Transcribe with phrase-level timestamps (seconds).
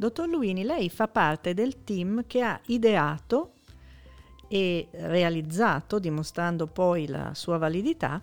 [0.00, 3.54] Dottor Luini, lei fa parte del team che ha ideato
[4.46, 8.22] e realizzato, dimostrando poi la sua validità,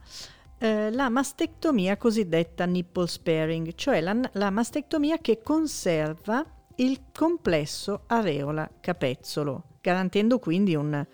[0.58, 6.46] eh, la mastectomia cosiddetta nipple sparing, cioè la, la mastectomia che conserva
[6.76, 11.06] il complesso areola-capezzolo, garantendo quindi un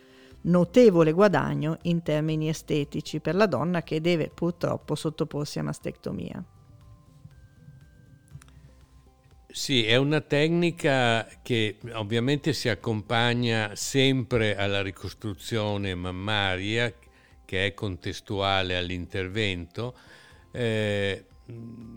[0.41, 6.45] notevole guadagno in termini estetici per la donna che deve purtroppo sottoporsi a mastectomia.
[9.53, 16.93] Sì, è una tecnica che ovviamente si accompagna sempre alla ricostruzione mammaria,
[17.43, 19.93] che è contestuale all'intervento.
[20.51, 21.25] Eh,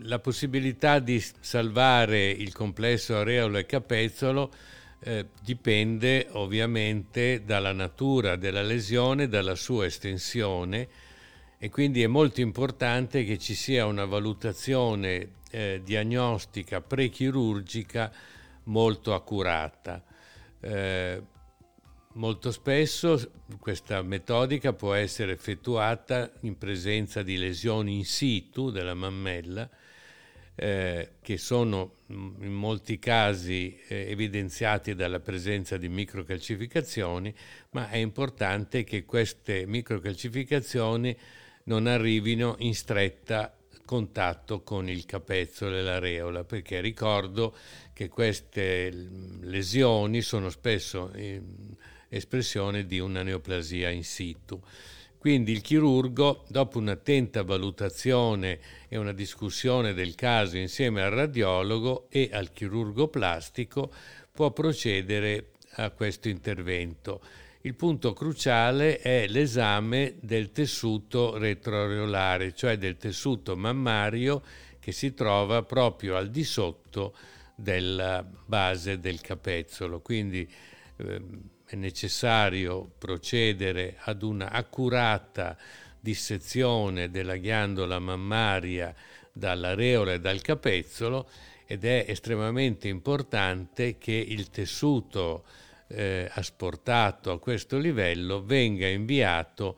[0.01, 4.51] la possibilità di salvare il complesso areolo e capezzolo
[4.99, 10.87] eh, dipende ovviamente dalla natura della lesione, dalla sua estensione
[11.57, 18.11] e quindi è molto importante che ci sia una valutazione eh, diagnostica prechirurgica
[18.63, 20.03] molto accurata.
[20.59, 21.21] Eh,
[22.13, 29.69] molto spesso questa metodica può essere effettuata in presenza di lesioni in situ della mammella,
[30.55, 37.33] eh, che sono mm, in molti casi eh, evidenziati dalla presenza di microcalcificazioni,
[37.71, 41.17] ma è importante che queste microcalcificazioni
[41.63, 43.55] non arrivino in stretta
[43.85, 47.55] contatto con il capezzolo e l'areola, perché ricordo
[47.93, 48.91] che queste
[49.41, 51.11] lesioni sono spesso
[52.09, 54.59] espressione di una neoplasia in situ.
[55.17, 62.29] Quindi il chirurgo, dopo un'attenta valutazione e una discussione del caso insieme al radiologo e
[62.31, 63.91] al chirurgo plastico,
[64.31, 67.21] può procedere a questo intervento
[67.65, 74.43] il punto cruciale è l'esame del tessuto retroareolare, cioè del tessuto mammario
[74.79, 77.15] che si trova proprio al di sotto
[77.55, 79.99] della base del capezzolo.
[80.01, 80.47] Quindi
[80.97, 81.21] eh,
[81.65, 85.57] è necessario procedere ad una accurata
[85.99, 88.93] dissezione della ghiandola mammaria
[89.33, 91.27] dall'areola e dal capezzolo
[91.65, 95.45] ed è estremamente importante che il tessuto
[95.87, 99.77] eh, asportato a questo livello venga inviato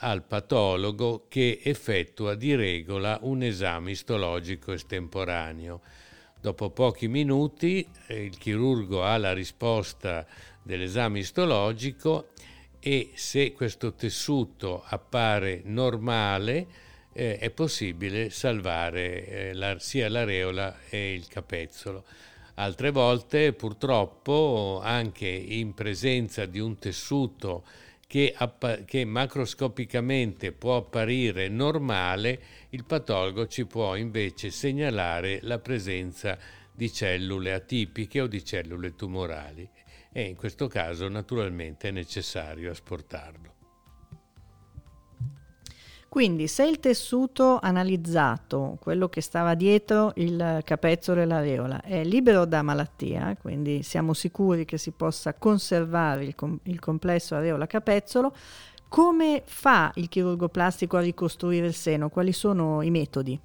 [0.00, 5.80] al patologo che effettua di regola un esame istologico estemporaneo.
[6.40, 10.24] Dopo pochi minuti eh, il chirurgo ha la risposta
[10.62, 12.28] dell'esame istologico
[12.78, 16.66] e se questo tessuto appare normale
[17.12, 22.04] eh, è possibile salvare eh, la, sia l'areola e il capezzolo.
[22.58, 27.64] Altre volte purtroppo anche in presenza di un tessuto
[28.04, 36.36] che, appa- che, macroscopicamente può apparire normale, il patologo ci può invece segnalare la presenza
[36.72, 39.68] di cellule atipiche o di cellule tumorali
[40.10, 43.57] e in questo caso naturalmente è necessario asportarlo.
[46.08, 52.46] Quindi se il tessuto analizzato, quello che stava dietro il capezzolo e l'areola, è libero
[52.46, 58.34] da malattia, quindi siamo sicuri che si possa conservare il, com- il complesso areola-capezzolo,
[58.88, 62.08] come fa il chirurgo plastico a ricostruire il seno?
[62.08, 63.38] Quali sono i metodi?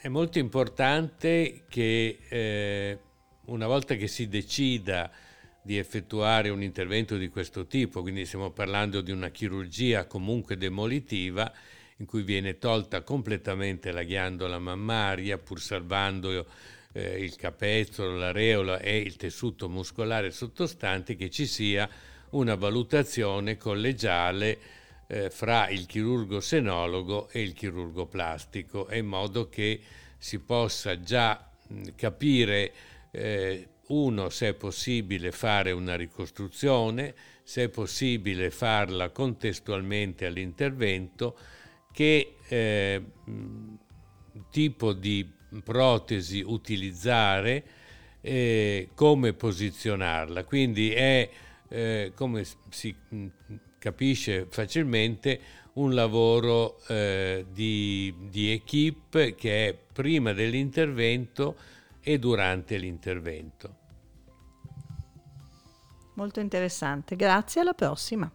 [0.00, 2.98] È molto importante che eh,
[3.46, 5.10] una volta che si decida
[5.62, 11.52] di effettuare un intervento di questo tipo, quindi stiamo parlando di una chirurgia comunque demolitiva
[11.98, 16.46] in cui viene tolta completamente la ghiandola mammaria pur salvando
[16.92, 21.88] eh, il capezzolo, l'areola e il tessuto muscolare sottostante, che ci sia
[22.30, 24.58] una valutazione collegiale
[25.06, 29.80] eh, fra il chirurgo senologo e il chirurgo plastico, in modo che
[30.16, 32.72] si possa già mh, capire
[33.10, 41.36] eh, uno, se è possibile fare una ricostruzione, se è possibile farla contestualmente all'intervento,
[41.92, 43.02] che eh,
[44.50, 45.28] tipo di
[45.64, 47.64] protesi utilizzare,
[48.20, 50.44] eh, come posizionarla.
[50.44, 51.28] Quindi è,
[51.68, 52.94] eh, come si
[53.78, 55.40] capisce facilmente,
[55.72, 61.56] un lavoro eh, di, di equip che è prima dell'intervento
[62.02, 63.79] e durante l'intervento.
[66.14, 68.30] Molto interessante, grazie, alla prossima.